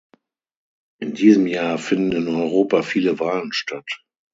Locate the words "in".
0.99-1.13, 2.13-2.27